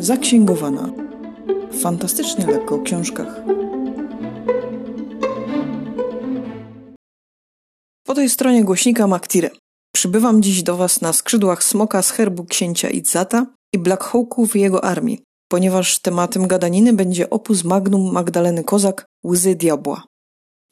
[0.00, 0.92] Zaksięgowana.
[1.82, 3.42] Fantastycznie lekko o książkach.
[8.06, 9.50] Po tej stronie głośnika Maktire.
[9.94, 14.84] Przybywam dziś do Was na skrzydłach smoka z herbu księcia Izzata i Black Hawków jego
[14.84, 20.04] armii, ponieważ tematem gadaniny będzie opus magnum Magdaleny Kozak Łzy Diabła.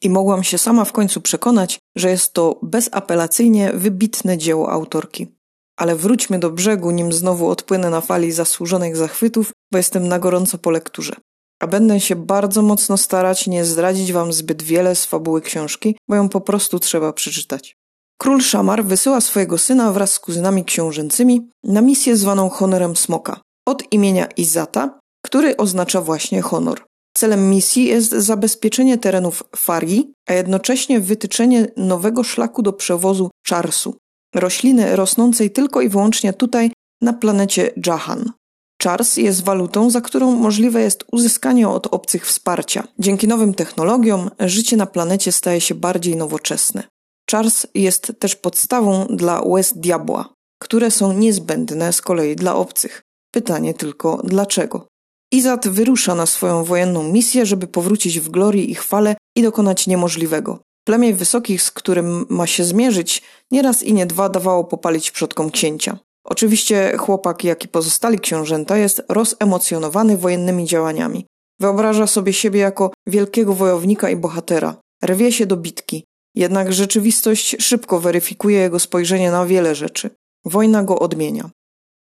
[0.03, 5.36] I mogłam się sama w końcu przekonać, że jest to bezapelacyjnie wybitne dzieło autorki.
[5.77, 10.57] Ale wróćmy do brzegu, nim znowu odpłynę na fali zasłużonych zachwytów, bo jestem na gorąco
[10.57, 11.15] po lekturze.
[11.61, 16.15] A będę się bardzo mocno starać nie zdradzić wam zbyt wiele z fabuły książki, bo
[16.15, 17.75] ją po prostu trzeba przeczytać.
[18.21, 23.83] Król Szamar wysyła swojego syna wraz z kuzynami książęcymi na misję zwaną honorem smoka od
[23.93, 26.85] imienia Izata, który oznacza właśnie honor.
[27.17, 33.97] Celem misji jest zabezpieczenie terenów Farii, a jednocześnie wytyczenie nowego szlaku do przewozu czarsu,
[34.35, 38.31] rośliny rosnącej tylko i wyłącznie tutaj na planecie Jahan.
[38.77, 42.87] Czars jest walutą, za którą możliwe jest uzyskanie od obcych wsparcia.
[42.99, 46.83] Dzięki nowym technologiom życie na planecie staje się bardziej nowoczesne.
[47.29, 53.01] Czars jest też podstawą dla łez diabła, które są niezbędne z kolei dla obcych.
[53.31, 54.87] Pytanie tylko dlaczego?
[55.31, 60.59] Izat wyrusza na swoją wojenną misję, żeby powrócić w glorii i chwale i dokonać niemożliwego.
[60.87, 63.21] Plemię wysokich, z którym ma się zmierzyć,
[63.51, 65.97] nieraz i nie dwa dawało popalić przodkom księcia.
[66.23, 71.25] Oczywiście chłopak, jak i pozostali książęta, jest rozemocjonowany wojennymi działaniami.
[71.59, 74.75] Wyobraża sobie siebie jako wielkiego wojownika i bohatera.
[75.05, 76.03] Rwie się do bitki.
[76.35, 80.09] Jednak rzeczywistość szybko weryfikuje jego spojrzenie na wiele rzeczy.
[80.45, 81.49] Wojna go odmienia.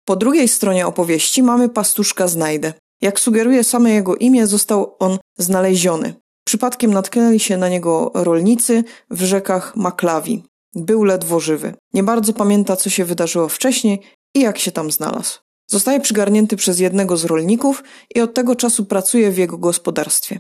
[0.06, 2.74] Po drugiej stronie opowieści mamy pastuszka Znajdę.
[3.02, 6.14] Jak sugeruje same jego imię, został on znaleziony.
[6.52, 10.44] Przypadkiem natknęli się na niego rolnicy w rzekach Maklawi.
[10.76, 11.74] Był ledwo żywy.
[11.94, 14.02] Nie bardzo pamięta, co się wydarzyło wcześniej
[14.36, 15.40] i jak się tam znalazł.
[15.68, 17.84] Zostaje przygarnięty przez jednego z rolników
[18.16, 20.40] i od tego czasu pracuje w jego gospodarstwie.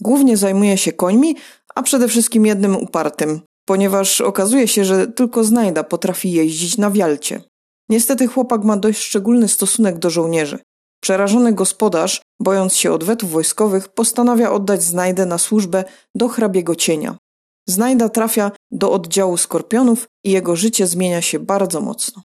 [0.00, 1.36] Głównie zajmuje się końmi,
[1.74, 7.40] a przede wszystkim jednym upartym, ponieważ okazuje się, że tylko znajda potrafi jeździć na wialcie.
[7.88, 10.58] Niestety chłopak ma dość szczególny stosunek do żołnierzy.
[11.06, 15.84] Przerażony gospodarz, bojąc się odwetów wojskowych, postanawia oddać znajdę na służbę
[16.14, 17.16] do hrabiego cienia.
[17.68, 22.22] Znajda trafia do oddziału skorpionów i jego życie zmienia się bardzo mocno.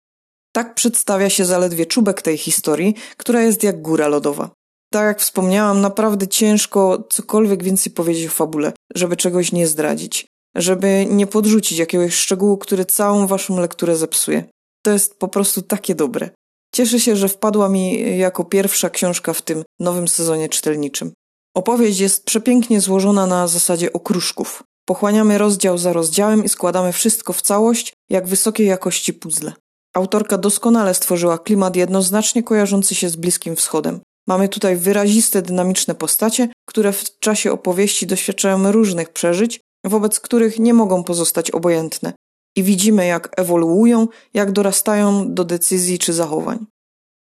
[0.52, 4.50] Tak przedstawia się zaledwie czubek tej historii, która jest jak góra lodowa.
[4.92, 11.06] Tak jak wspomniałam, naprawdę ciężko cokolwiek więcej powiedzieć o fabule, żeby czegoś nie zdradzić, żeby
[11.10, 14.44] nie podrzucić jakiegoś szczegółu, który całą waszą lekturę zepsuje.
[14.84, 16.30] To jest po prostu takie dobre.
[16.76, 21.14] Cieszę się, że wpadła mi jako pierwsza książka w tym nowym sezonie czytelniczym.
[21.56, 24.64] Opowieść jest przepięknie złożona na zasadzie okruszków.
[24.86, 29.54] Pochłaniamy rozdział za rozdziałem i składamy wszystko w całość, jak wysokiej jakości puzzle.
[29.94, 34.00] Autorka doskonale stworzyła klimat jednoznacznie kojarzący się z Bliskim Wschodem.
[34.28, 40.74] Mamy tutaj wyraziste, dynamiczne postacie, które w czasie opowieści doświadczają różnych przeżyć, wobec których nie
[40.74, 42.14] mogą pozostać obojętne.
[42.56, 46.66] I widzimy, jak ewoluują, jak dorastają do decyzji czy zachowań.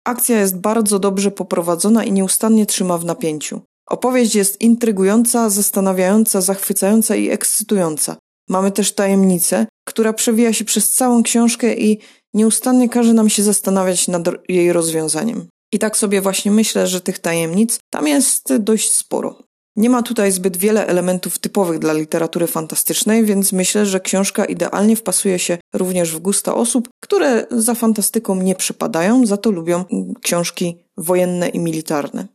[0.06, 3.62] Akcja jest bardzo dobrze poprowadzona i nieustannie trzyma w napięciu.
[3.90, 8.18] Opowieść jest intrygująca, zastanawiająca, zachwycająca i ekscytująca.
[8.50, 12.00] Mamy też tajemnicę, która przewija się przez całą książkę i
[12.34, 15.48] nieustannie każe nam się zastanawiać nad jej rozwiązaniem.
[15.74, 19.44] I tak sobie właśnie myślę, że tych tajemnic tam jest dość sporo.
[19.76, 24.96] Nie ma tutaj zbyt wiele elementów typowych dla literatury fantastycznej, więc myślę, że książka idealnie
[24.96, 29.86] wpasuje się również w gusta osób, które za fantastyką nie przypadają, za to lubią
[30.22, 32.28] książki wojenne i militarne.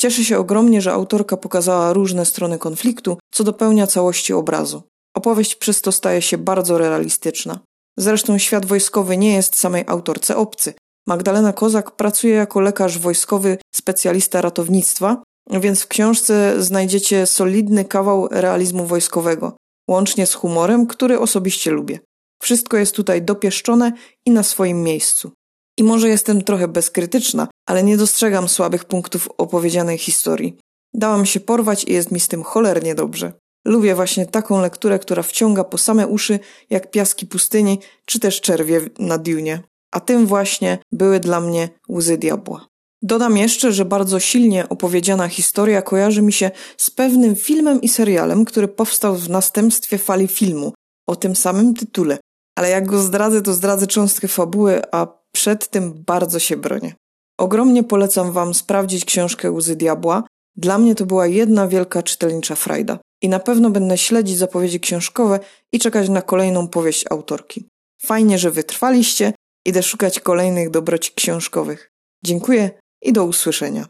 [0.00, 4.82] Cieszę się ogromnie, że autorka pokazała różne strony konfliktu, co dopełnia całości obrazu.
[5.16, 7.58] Opowieść przez to staje się bardzo realistyczna.
[7.98, 10.74] Zresztą świat wojskowy nie jest samej autorce obcy.
[11.06, 18.86] Magdalena Kozak pracuje jako lekarz wojskowy, specjalista ratownictwa, więc w książce znajdziecie solidny kawał realizmu
[18.86, 19.56] wojskowego,
[19.88, 21.98] łącznie z humorem, który osobiście lubię.
[22.42, 23.92] Wszystko jest tutaj dopieszczone
[24.26, 25.32] i na swoim miejscu.
[25.78, 30.56] I może jestem trochę bezkrytyczna, ale nie dostrzegam słabych punktów opowiedzianej historii.
[30.94, 33.32] Dałam się porwać i jest mi z tym cholernie dobrze.
[33.64, 36.38] Lubię właśnie taką lekturę, która wciąga po same uszy,
[36.70, 39.60] jak piaski pustyni, czy też czerwie na Dune.
[39.90, 42.71] A tym właśnie były dla mnie łzy diabła.
[43.02, 48.44] Dodam jeszcze, że bardzo silnie opowiedziana historia kojarzy mi się z pewnym filmem i serialem,
[48.44, 50.72] który powstał w następstwie fali filmu
[51.06, 52.18] o tym samym tytule.
[52.58, 56.94] Ale jak go zdradzę, to zdradzę cząstkę fabuły, a przed tym bardzo się bronię.
[57.38, 60.22] Ogromnie polecam Wam sprawdzić książkę Łzy Diabła.
[60.56, 62.98] Dla mnie to była jedna wielka czytelnicza frajda.
[63.22, 65.40] I na pewno będę śledzić zapowiedzi książkowe
[65.72, 67.68] i czekać na kolejną powieść autorki.
[68.02, 69.32] Fajnie, że wytrwaliście.
[69.66, 71.90] Idę szukać kolejnych dobroci książkowych.
[72.24, 72.70] Dziękuję
[73.02, 73.86] i do usłyszenia.